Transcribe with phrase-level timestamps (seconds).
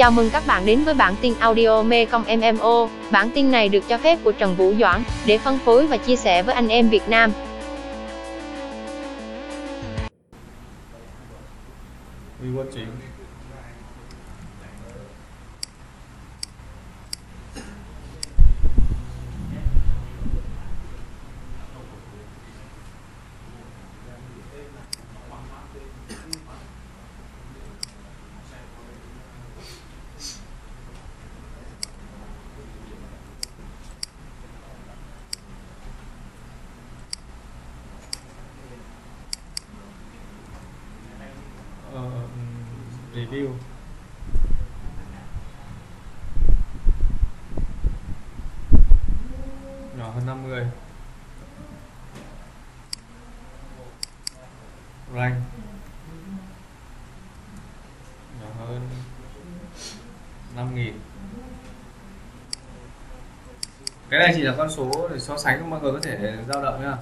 [0.00, 2.88] Chào mừng các bạn đến với bản tin audio Mekong MMO.
[3.10, 6.16] Bản tin này được cho phép của Trần Vũ Doãn để phân phối và chia
[6.16, 7.32] sẻ với anh em Việt Nam.
[12.42, 12.86] Rewatching.
[12.86, 12.99] Ờ,
[43.20, 43.48] review.
[49.98, 50.66] Nhỏ hơn 50
[55.14, 55.34] rank.
[58.40, 58.88] Nhỏ hơn
[60.56, 60.92] 5.000
[64.10, 66.82] cái này chỉ là con số để so sánh mọi người có thể dao động
[66.82, 66.96] nhá.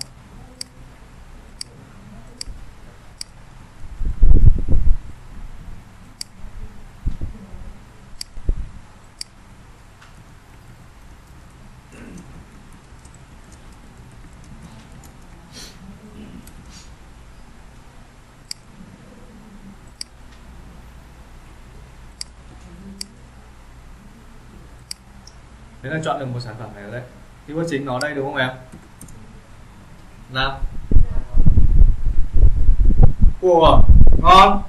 [25.83, 27.03] Đấy là chọn được một sản phẩm này rồi đấy.
[27.49, 28.51] Keyword chính nó đây đúng không em?
[30.33, 30.61] Nào.
[33.41, 33.83] Ủa,
[34.23, 34.63] ngon.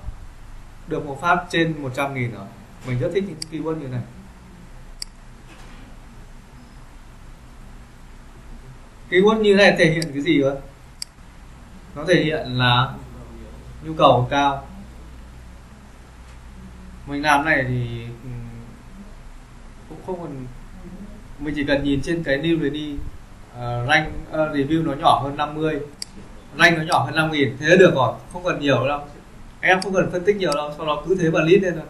[0.87, 2.45] Được một phát trên 100 nghìn rồi
[2.87, 4.01] Mình rất thích những keyword như này.
[9.09, 10.55] Keyword như này thể hiện cái gì cơ?
[11.95, 12.93] Nó thể hiện là
[13.83, 14.67] nhu cầu cao.
[17.05, 18.29] Mình làm này thì ừ,
[19.89, 20.47] cũng không cần
[21.39, 22.99] mình chỉ cần nhìn trên cái new ready uh,
[23.55, 25.79] ờ, rank uh, review nó nhỏ hơn 50
[26.57, 29.01] rank nó nhỏ hơn 5 nghìn thế được rồi không cần nhiều đâu.
[29.61, 31.83] Em không cần phân tích nhiều đâu sau đó cứ thế mà list lên thôi.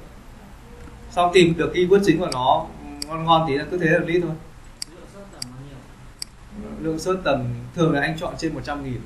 [1.12, 2.66] Sau tìm được keyword chính của nó
[3.08, 4.36] ngon ngon tí là cứ thế là list thôi.
[5.34, 7.44] À, lượng search tầm
[7.76, 9.02] thường là anh chọn trên 100 nghìn.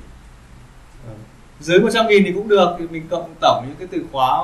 [1.08, 1.14] Ờ,
[1.60, 4.42] dưới 100 nghìn thì cũng được thì mình cộng tổng những cái từ khóa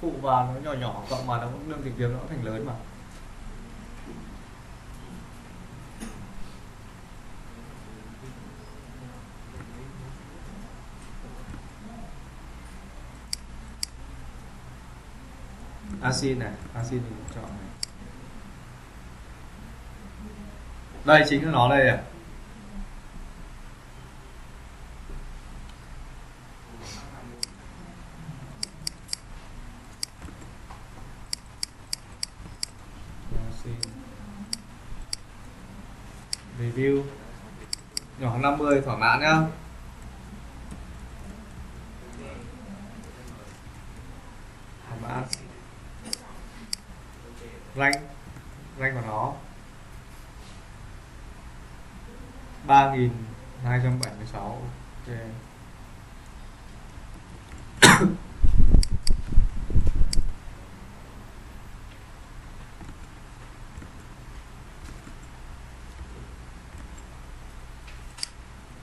[0.00, 2.44] phụ vào nó nhỏ nhỏ cộng mà nó cũng lượng tìm kiếm nó cũng thành
[2.44, 2.72] lớn mà.
[16.02, 17.70] Acid này, acid mình chọn này.
[21.04, 22.02] Đây chính là nó đây à.
[36.60, 37.02] Review.
[38.18, 39.36] Nhỏ 50 thỏa mãn nhá
[44.88, 45.24] thỏa mãn
[47.80, 47.96] rank
[48.78, 49.32] rank của nó.
[52.66, 53.10] ba nghìn
[53.64, 54.62] hai trăm bảy mươi sáu
[55.06, 55.14] ok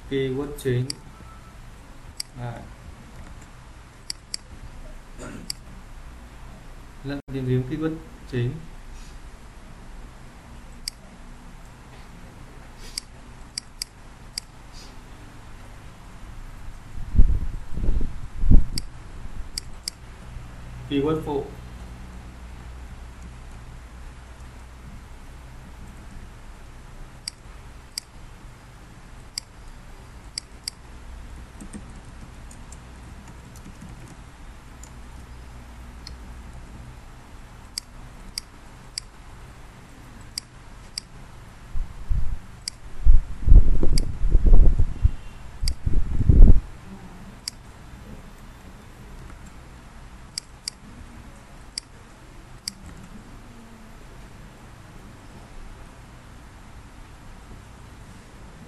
[0.09, 0.85] keyword chính.
[2.39, 2.61] Đấy.
[7.03, 7.95] lần tìm kiếm keyword
[8.31, 8.51] chính.
[20.97, 21.43] Keyword phụ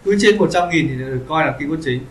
[0.04, 2.06] cứ trên 100 nghìn thì được coi là keyword chính.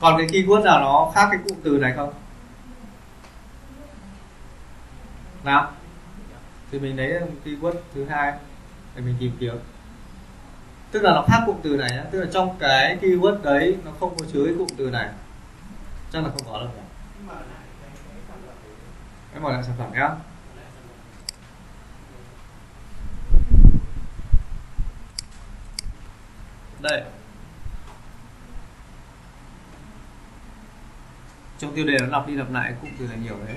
[0.00, 2.12] Còn cái keyword nào nó khác cái cụm từ này không?
[5.44, 5.72] Nào?
[6.72, 8.32] Thì mình lấy keyword thứ hai
[8.96, 9.54] để mình tìm kiếm.
[10.90, 12.04] Tức là nó khác cụm từ này nhá.
[12.10, 15.08] Tức là trong cái keyword đấy nó không có chứa cái cụm từ này
[16.12, 16.82] chắc là không có đâu nhỉ.
[19.34, 20.10] Em mở lại sản phẩm nhá.
[26.80, 27.04] Đây.
[31.58, 33.56] Trong tiêu đề nó lặp đi lặp lại cũng từ là nhiều đấy.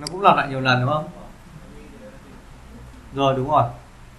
[0.00, 1.08] Nó nó cũng lặp lại nhiều lần, đúng không?
[3.14, 3.64] Rồi, đúng rồi.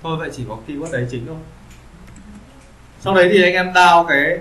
[0.03, 1.37] Thôi, vậy chỉ có keyword đấy chính thôi
[2.99, 4.39] sau đấy thì anh em đào cái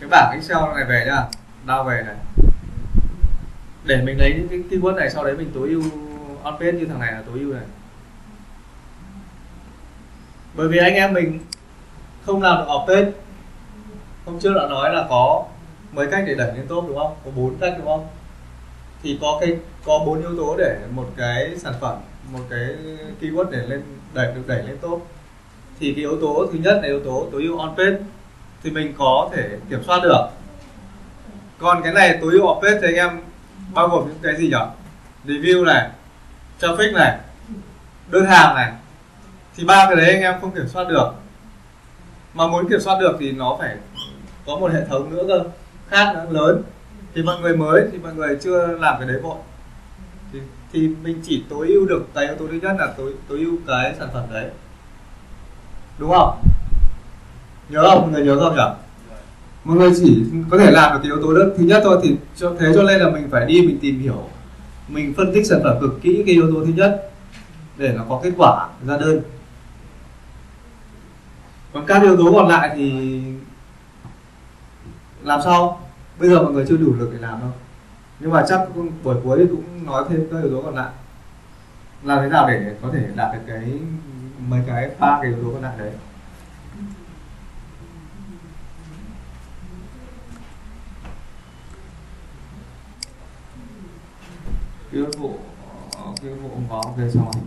[0.00, 1.22] cái bảng excel này về nhá.
[1.66, 2.16] Đào về này.
[3.84, 5.82] Để mình lấy những cái keyword này, sau đấy mình tối ưu
[6.42, 7.64] on page như thằng này là tối ưu này.
[10.54, 11.38] Bởi vì anh em mình
[12.26, 13.10] không làm được off page.
[14.26, 15.44] Hôm trước đã nói là có
[15.92, 17.14] mấy cách để đẩy lên top đúng không?
[17.24, 18.08] Có bốn cách đúng không?
[19.02, 21.98] Thì có cái, có bốn yếu tố để một cái sản phẩm,
[22.32, 22.66] một cái
[23.20, 23.82] keyword để lên,
[24.14, 25.06] đẩy, được đẩy lên top
[25.82, 27.96] thì cái yếu tố thứ nhất là yếu tố tối ưu on page
[28.62, 30.26] thì mình có thể kiểm soát được.
[31.58, 33.20] Còn cái này tối ưu off page thì anh em
[33.74, 34.56] bao gồm những cái gì nhỉ?
[35.24, 35.90] Review này
[36.60, 37.18] traffic này
[38.10, 38.72] đơn hàng này.
[39.56, 41.12] Thì ba cái đấy anh em không kiểm soát được.
[42.34, 43.76] Mà muốn kiểm soát được thì nó phải
[44.46, 45.44] có một hệ thống nữa cơ
[45.88, 46.62] khác nữa lớn.
[47.14, 49.38] Thì mọi người mới thì mọi người chưa làm cái đấy vội.
[50.32, 50.38] Thì,
[50.72, 53.56] thì mình chỉ tối ưu được cái yếu tố thứ nhất là tối tối ưu
[53.66, 54.50] cái sản phẩm đấy
[55.98, 56.42] đúng không?
[57.68, 58.00] Nhớ không?
[58.00, 58.62] Mọi người nhớ không nhỉ
[59.64, 62.16] mọi người chỉ có thể làm được cái yếu tố đất thứ nhất thôi thì
[62.36, 64.28] cho, thế cho nên là mình phải đi, mình tìm hiểu,
[64.88, 67.10] mình phân tích sản phẩm cực kỹ cái yếu tố thứ nhất
[67.76, 69.20] để nó có kết quả ra đơn.
[71.72, 73.20] Còn các yếu tố còn lại thì
[75.22, 75.80] làm sao?
[76.18, 77.50] Bây giờ mọi người chưa đủ lực để làm đâu.
[78.20, 78.60] Nhưng mà chắc
[79.02, 80.90] buổi cuối cũng nói thêm các yếu tố còn lại.
[82.02, 83.78] Làm thế nào để có thể đạt được cái
[84.48, 85.92] mấy cái ba cái yếu tố còn lại đấy.
[94.92, 95.38] Cái vụ
[96.22, 97.42] cái vụ không có ok xong rồi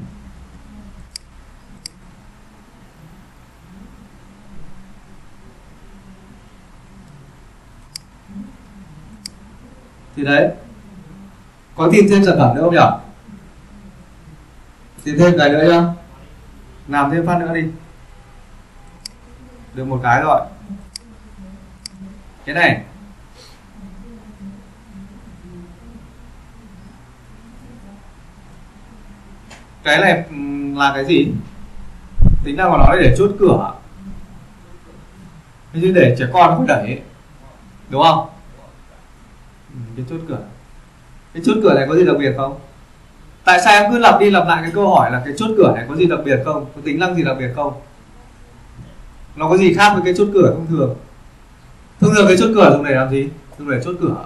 [10.15, 10.51] thì đấy,
[11.75, 12.79] có tìm thêm sản phẩm nữa không nhỉ?
[15.03, 16.04] Tìm thêm cái nữa nhá
[16.87, 17.63] làm thêm phát nữa đi.
[19.73, 20.41] Được một cái rồi.
[22.45, 22.83] Cái này.
[29.83, 30.35] Cái này ừ,
[30.79, 31.27] là cái gì?
[32.43, 33.73] Tính ra của nó để chốt cửa.
[35.73, 37.01] Thế chứ để trẻ con không đẩy
[37.89, 38.29] đúng không?
[39.73, 40.43] Ừ, cái chốt cửa.
[41.33, 42.59] Cái chốt cửa này có gì đặc biệt không?
[43.45, 45.71] Tại sao em cứ lặp đi lặp lại cái câu hỏi là cái chốt cửa
[45.75, 46.65] này có gì đặc biệt không?
[46.75, 47.73] Có tính năng gì đặc biệt không?
[49.35, 50.95] Nó có gì khác với cái chốt cửa thông thường?
[51.99, 53.29] Thông thường cái chốt cửa dùng để làm gì?
[53.59, 54.25] Dùng để chốt cửa.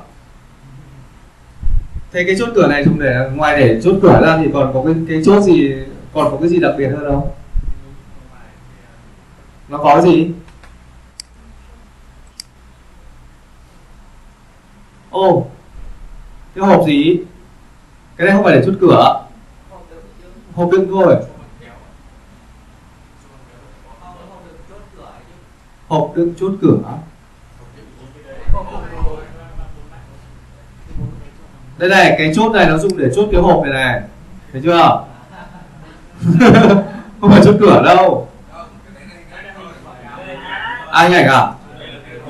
[2.11, 4.83] Thế cái chốt cửa này dùng để, ngoài để chốt cửa ra thì còn có
[4.85, 5.73] cái cái chốt gì,
[6.13, 7.29] còn có cái gì đặc biệt hơn không?
[9.69, 10.31] Nó có gì?
[15.09, 15.47] Ô,
[16.55, 17.19] cái hộp gì?
[18.19, 19.21] Cái này không phải để chốt cửa.
[20.55, 21.15] Hộp đựng thôi.
[25.87, 26.77] Hộp đựng chốt cửa.
[31.77, 34.01] Đây này cái chốt này nó dùng để chốt cái hộp này này.
[34.53, 35.03] Thấy chưa?
[37.21, 38.29] Không phải chốt cửa đâu.
[40.91, 41.47] À hình ảnh à?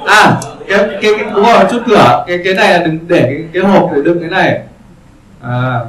[0.05, 2.23] À cái cái, cái đúng rồi chốt cửa.
[2.27, 4.68] Cái cái này là đừng để cái, cái hộp để đựng cái này
[5.41, 5.85] à.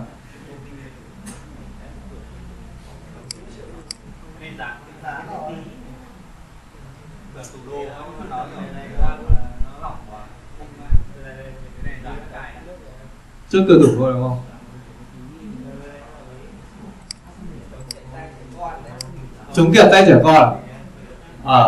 [13.51, 14.39] trước cửa thủ thôi, đúng không?
[19.55, 20.61] Chúng kiệt tay trẻ con.
[21.45, 21.65] À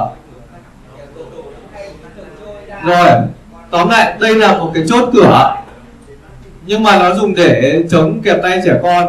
[2.84, 3.10] rồi,
[3.70, 5.61] tóm lại, đây là một cái chốt cửa
[6.66, 9.08] nhưng mà nó dùng để chống kẹp tay trẻ con.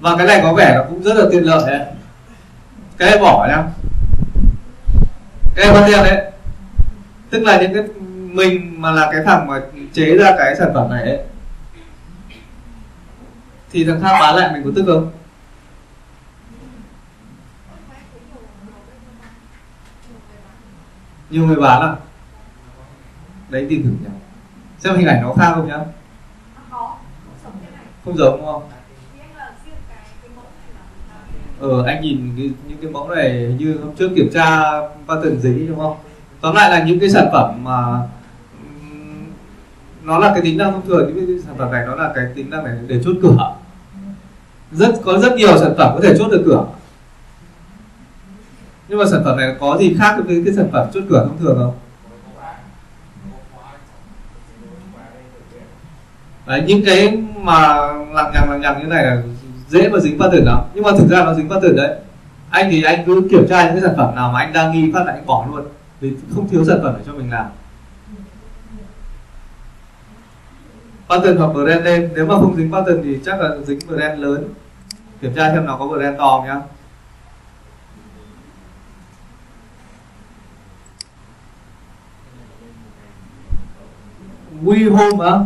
[0.00, 1.86] Và cái này có vẻ nó cũng rất là tiện lợi đấy.
[2.98, 3.62] Cái bỏ nhá.
[5.54, 6.32] Cái này quan đấy.
[7.30, 7.82] Tức là những cái
[8.32, 9.60] mình mà là cái thằng mà
[9.92, 11.18] chế ra cái sản phẩm này ấy,
[13.72, 15.10] thì thằng khác bán lại mình có tức không?
[21.30, 21.94] Nhiều người bán à?
[23.48, 24.14] Đấy tìm thử nhá.
[24.78, 25.78] Xem hình ảnh nó khác không nhá?
[28.04, 28.62] Không giống đúng không?
[29.14, 29.34] Thì anh
[31.60, 34.60] ờ anh nhìn cái, những cái mẫu này hình như hôm trước kiểm tra
[35.08, 35.96] pattern giấy đúng không?
[36.40, 37.98] Tóm lại là những cái sản phẩm mà
[40.02, 42.24] nó là cái tính năng thông thường những cái sản phẩm này nó là cái
[42.34, 43.54] tính năng này để chốt cửa.
[44.72, 46.66] Rất có rất nhiều sản phẩm có thể chốt được cửa.
[48.88, 51.38] Nhưng mà sản phẩm này có gì khác với cái sản phẩm chốt cửa thông
[51.38, 51.74] thường không?
[56.46, 57.76] Đấy, những cái mà
[58.12, 59.22] lằng nhằng lằng nhằng như này là
[59.68, 60.60] dễ mà dính pattern lắm.
[60.74, 61.96] Nhưng mà thực ra nó dính pattern đấy.
[62.50, 64.90] Anh thì anh cứ kiểm tra những cái sản phẩm nào mà anh đang nghi
[64.94, 65.64] phát là anh bỏ luôn.
[66.00, 67.46] Vì không thiếu sản phẩm để cho mình làm.
[71.08, 74.48] Pattern hoặc brand lên nếu mà không dính pattern thì chắc là dính brand lớn.
[75.20, 76.60] Kiểm tra xem nó có brand to không nhá.
[84.64, 85.38] We Home á.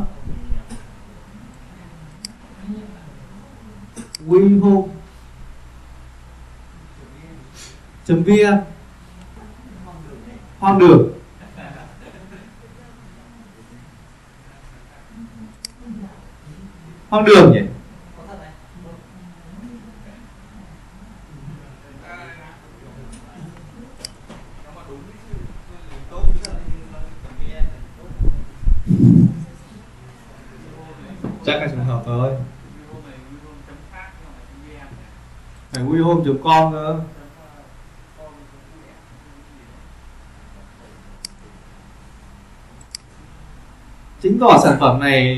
[4.26, 4.88] We Home
[8.06, 8.50] chấm bia
[10.58, 11.12] hoang đường.
[17.08, 17.60] Hoang đường nhỉ?
[31.46, 32.32] Chắc là trường hợp thôi.
[35.74, 35.84] Phải
[36.24, 37.00] chụp con cơ.
[44.22, 45.36] Chứng tỏ sản phẩm này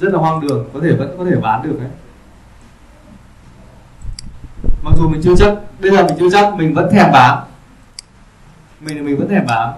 [0.00, 1.90] rất là hoang đường, có thể vẫn có thể bán được đấy.
[4.82, 7.44] Mặc dù mình chưa chắc, bây giờ mình chưa chắc, mình vẫn thèm bán.
[8.80, 9.72] Mình mình vẫn thèm bán.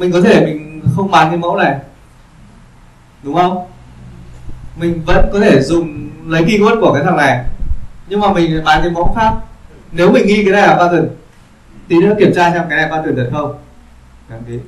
[0.00, 1.78] Mình có thể mình không bán cái mẫu này.
[3.22, 3.66] Đúng không?
[4.76, 7.44] Mình vẫn có thể dùng, lấy keyword của cái thằng này.
[8.08, 9.32] Nhưng mà mình bán cái mẫu khác.
[9.92, 11.08] Nếu mình nghi cái này là pattern,
[11.88, 13.58] tí nữa kiểm tra xem cái này pattern được không.
[14.28, 14.58] Đăng ký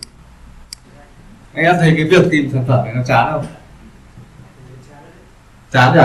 [1.54, 3.44] anh em thấy cái việc tìm sản phẩm này nó chán không?
[5.72, 6.00] Chán nhỉ?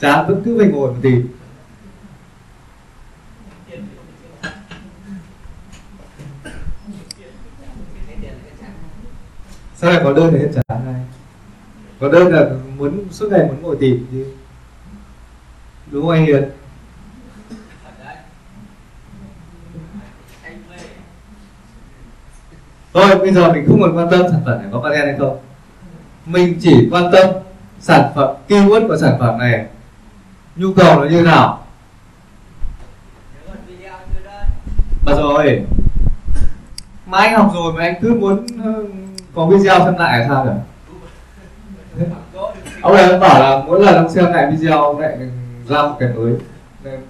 [0.00, 1.28] Chán, vẫn cứ phải ngồi mà tìm.
[9.80, 11.00] Sao lại có đơn để em trả này
[12.00, 14.26] có đơn là muốn, suốt ngày muốn ngồi tìm chứ.
[15.90, 16.50] Đúng không anh Hiền?
[22.94, 25.38] Thôi, bây giờ mình không còn quan tâm sản phẩm này có patent hay không.
[26.26, 27.30] Mình chỉ quan tâm
[27.80, 29.66] sản phẩm keyword của sản phẩm này.
[30.56, 31.66] Nhu cầu nó như nào?
[35.06, 35.62] Mà rồi,
[37.06, 38.46] mà anh học rồi mà anh cứ muốn
[39.34, 42.04] còn có video xem lại sao nhỉ?
[42.82, 45.18] Ông này ông bảo là mỗi lần ông xem lại video, ông lại
[45.68, 46.32] ra một cái mới.
[46.84, 47.00] Nên-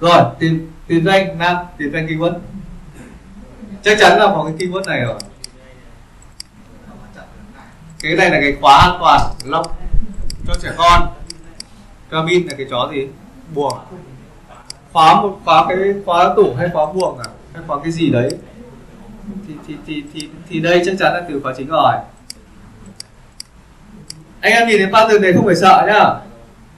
[0.00, 2.34] rồi, tìm tìm danh nam, tìm danh keyword.
[3.82, 5.18] Chắc chắn là có cái keyword này rồi.
[8.02, 9.70] Cái này là cái khóa an toàn lock
[10.46, 11.08] cho trẻ con.
[12.10, 13.08] Cabin là cái chó gì?
[13.54, 13.78] Buồng.
[14.92, 17.26] Khóa một, khóa cái, khóa tủ hay khóa buồng à?
[17.54, 18.28] Hay khóa cái gì đấy?
[19.48, 21.94] Thì thì thì thì, thì đây chắc chắn là từ khóa chính rồi.
[24.40, 26.04] Anh em nhìn thấy pattern này không phải sợ nhá.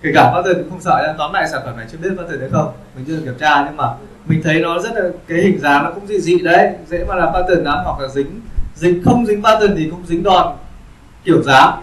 [0.03, 1.15] Kể cả pattern cũng không sợ nhá.
[1.19, 2.73] Tóm lại sản phẩm này chưa biết pattern đấy không?
[2.97, 3.85] Mình chưa được kiểm tra nhưng mà
[4.27, 6.73] mình thấy nó rất là cái hình dáng nó cũng dị dị đấy.
[6.87, 8.41] Dễ mà là pattern lắm hoặc là dính
[8.75, 10.57] dính không dính pattern thì cũng dính đòn.
[11.25, 11.83] Kiểu dáng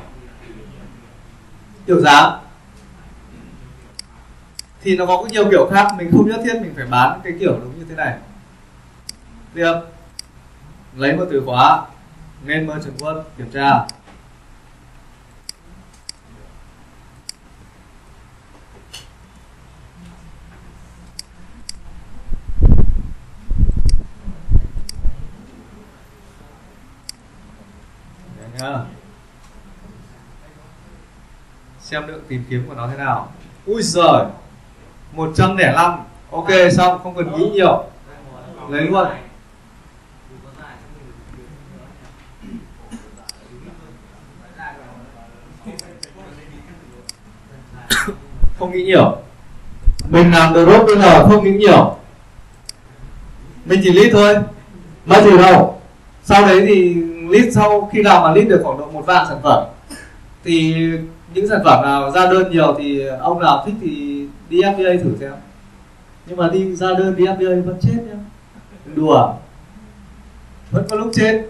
[1.86, 2.39] kiểu dáng
[4.83, 7.51] thì nó có nhiều kiểu khác mình không nhất thiết mình phải bán cái kiểu
[7.51, 8.17] đúng như thế này
[9.53, 9.74] tiếp.
[10.96, 11.86] Lấy một từ khóa.
[12.46, 13.86] Nên trường quân kiểm tra.
[31.79, 33.31] Xem lượng tìm kiếm của nó thế nào.
[33.65, 34.25] Ui giời.
[35.12, 36.00] 105
[36.31, 37.00] ok, xong.
[37.03, 37.84] Không cần nghĩ nhiều.
[38.70, 39.08] Lấy luôn.
[48.61, 49.17] Không nghĩ nhiều.
[50.09, 51.95] Mình làm drop bây giờ không nghĩ nhiều.
[53.65, 54.35] Mình chỉ list thôi.
[55.05, 55.81] Mà từ đâu
[56.23, 56.93] sau đấy thì
[57.29, 59.63] list sau khi nào mà list được khoảng độ một vạn sản phẩm,
[60.43, 60.75] thì
[61.33, 65.15] những sản phẩm nào ra đơn nhiều thì ông nào thích thì đi FBA thử
[65.19, 65.31] xem.
[66.25, 68.17] Nhưng mà đi ra đơn đi FBA vẫn chết nhá.
[68.95, 69.33] Đùa.
[70.71, 71.41] Vẫn có lúc chết.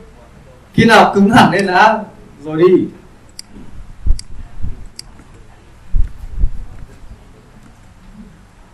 [0.73, 1.99] Khi nào cứng hẳn lên đã,
[2.43, 2.85] rồi đi.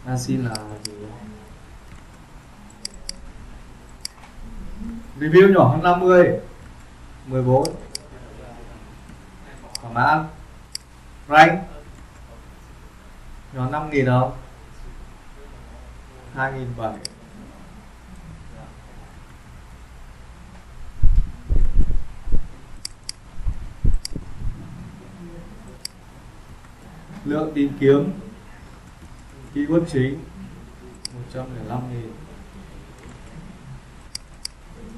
[0.07, 0.91] Asin là gì?
[5.19, 6.39] Review nhỏ hơn 50
[7.25, 7.75] 14
[9.81, 10.25] Thỏa mãn.
[11.29, 11.59] Rank?
[13.53, 14.31] Nhỏ 5 nghìn không?
[16.35, 16.67] 2 nghìn
[27.25, 28.26] Lượng tìm kiếm?
[29.57, 30.19] Keyword chính.
[31.13, 32.11] 105 nghìn.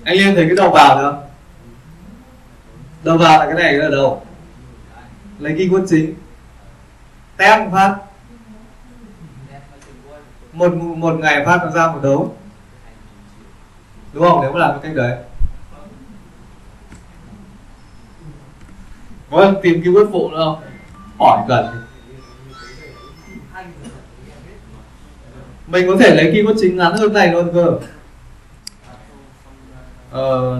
[0.03, 1.29] Anh Liên thấy cái đầu vào được không?
[3.03, 4.25] Đầu vào là cái này là đầu.
[5.39, 6.13] Lấy keyword chính.
[7.37, 7.95] Test phát.
[10.53, 12.35] Một một ngày phát nó ra một đấu?
[14.13, 14.41] Đúng không?
[14.41, 15.17] Nếu mà làm cái cách đấy.
[19.29, 20.63] Vâng tìm keyword phụ nữa không?
[21.19, 21.88] Hỏi cần.
[25.69, 27.79] Mình có thể lấy keyword chính ngắn hơn này luôn cơ.
[30.11, 30.59] Ờ,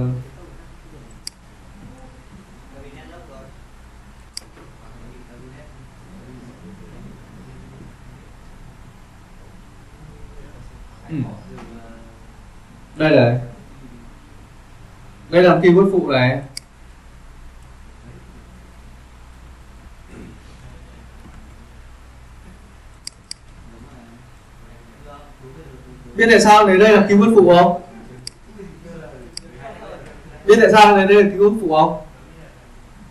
[11.09, 11.15] Ừ.
[12.95, 13.39] đây này.
[15.29, 16.41] Đây là keyword phụ này.
[26.15, 27.81] Biết tại sao này đây là keyword phụ không
[30.45, 32.01] biết tại sao này đây là keyword phụ không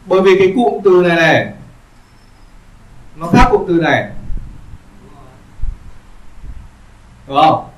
[0.09, 1.53] bởi vì cái cụm từ này này,
[3.17, 4.11] nó khác cụm từ này.
[7.27, 7.69] Đúng không?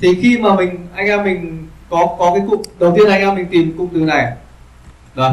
[0.00, 3.34] Thì khi mà mình, anh em mình có có cái cụm, đầu tiên anh em
[3.34, 4.32] mình tìm cụm từ này.
[5.14, 5.30] Rồi,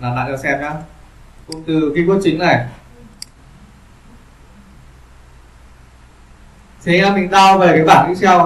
[0.00, 0.72] làm lại cho xem nhá.
[1.46, 2.66] Cụm từ keyword chính này.
[6.84, 8.40] Thì anh em mình down về cái bảng excel.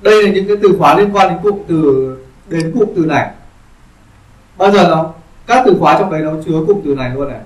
[0.00, 2.16] Đây là những cái từ khóa liên quan đến cụm từ,
[2.48, 3.30] đến cụm từ này.
[4.56, 5.12] Bao giờ nó
[5.46, 7.38] các từ khóa trong đấy nó chứa cụm từ này luôn này.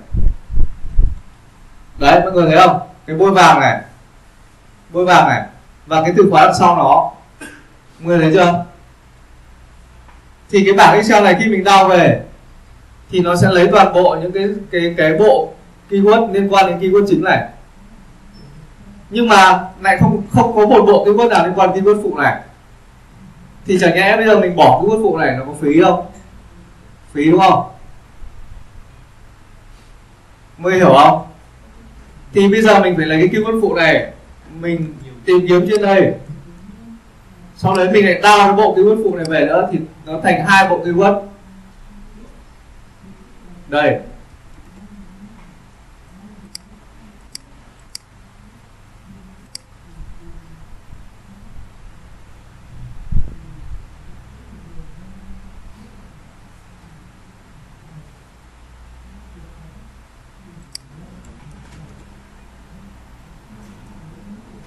[1.99, 2.79] Đấy, mọi người thấy không?
[3.07, 3.81] Cái bôi vàng này.
[4.89, 5.41] Bôi vàng này.
[5.87, 7.11] Và cái từ khóa đằng sau nó.
[7.99, 8.65] Mọi người thấy chưa?
[10.49, 12.21] Thì cái bảng excel này khi mình đau về,
[13.09, 15.53] thì nó sẽ lấy toàn bộ những cái cái cái bộ
[15.89, 17.47] keyword liên quan đến keyword chính này
[19.09, 21.99] nhưng mà lại không không có một bộ cái quân nào liên quan đến quân
[22.03, 22.41] phụ này.
[23.65, 26.05] Thì chẳng nhẽ bây giờ mình bỏ cái quân phụ này nó có phí không?
[27.11, 27.63] Phí đúng không?
[30.57, 31.25] Mới hiểu không?
[32.33, 34.11] Thì bây giờ mình phải lấy cái quân phụ này,
[34.59, 34.93] mình
[35.25, 36.13] tìm kiếm trên đây.
[37.55, 40.45] Sau đấy mình lại đao cái bộ keyword phụ này về nữa thì nó thành
[40.45, 41.21] hai bộ keyword
[43.67, 43.99] đây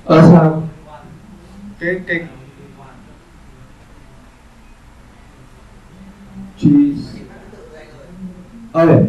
[0.05, 0.63] ở sao
[1.81, 2.27] cái cái
[6.59, 7.21] cheese.
[8.73, 8.87] Ờ.
[8.87, 9.05] Ơi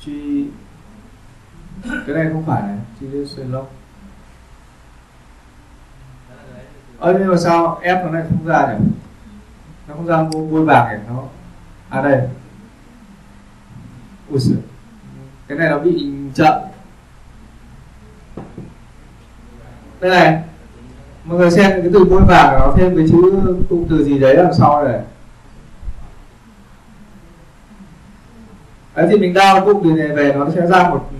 [0.00, 0.46] chi
[2.06, 3.72] cái này không phải này chi xuyên lốc
[6.98, 8.86] ơ, nhưng mà sao ép nó lại không ra nhỉ?
[9.88, 11.04] Nó không ra mua bôi bạc nhỉ?
[11.08, 11.22] Nó
[11.88, 12.28] à đây
[14.30, 14.58] ui giời.
[15.48, 16.54] cái này nó bị chậm.
[20.00, 20.42] Đây này.
[21.24, 24.36] Mọi người xem cái từ bôi vàng nó thêm cái chữ cụm từ gì đấy
[24.36, 25.00] đằng sau này.
[28.94, 31.10] Đấy thì mình đao cụm từ này về nó sẽ ra một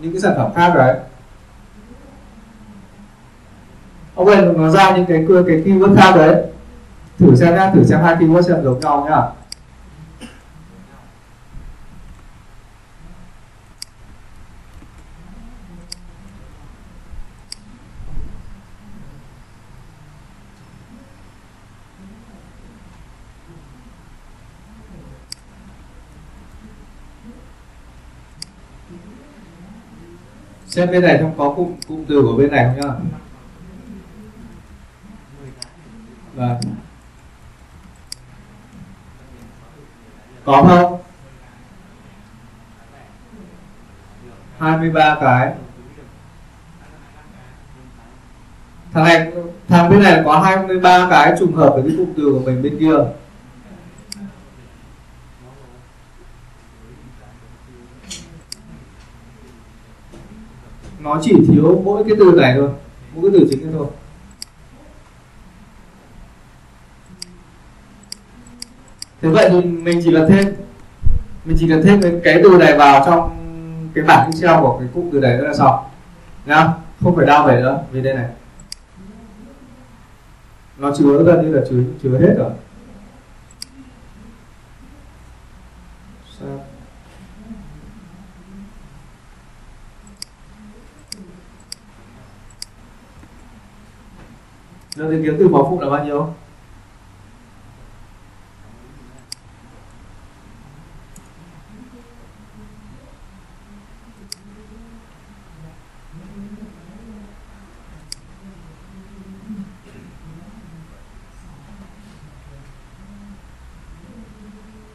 [0.00, 0.96] những cái sản phẩm khác đấy.
[4.14, 6.42] Ok, nó ra những cái cái keyword khác đấy.
[7.18, 9.22] Thử xem nhá, thử xem hai keyword xem giống nhau nhá.
[30.74, 31.34] xem bên này không?
[31.38, 32.94] Có cụm cụm từ của bên này không nhá?
[36.34, 36.60] Vâng.
[40.44, 41.00] Có không?
[44.58, 45.52] 23 cái.
[48.92, 49.32] Thằng này,
[49.68, 52.76] thằng bên này có 23 cái trùng hợp với cái cụm từ của mình bên
[52.80, 52.96] kia.
[61.04, 62.68] Nó chỉ thiếu mỗi cái từ này thôi
[63.14, 63.86] mỗi cái từ chính này thôi.
[69.22, 70.54] Thế vậy thì mình chỉ cần thêm
[71.44, 73.30] mình chỉ cần thêm cái, cái từ này vào trong
[73.94, 75.84] cái bảng excel của cái cụm từ này nữa là xong.
[76.46, 76.68] Nhá
[77.02, 78.28] không phải đau về nữa vì đây này.
[80.78, 82.50] Nó chứa gần như là chứa chứa hết rồi
[86.40, 86.64] Sao?
[94.94, 96.34] Lượng tìm kiếm từ mẫu phụ là bao nhiêu?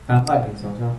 [0.08, 0.90] tám bảy thành sáu trăm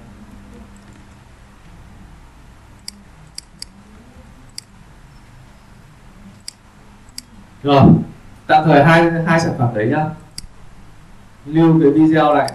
[7.63, 8.10] rồi
[8.51, 10.05] tạm thời hai hai sản phẩm đấy nhá.
[11.47, 12.53] Lưu cái video lại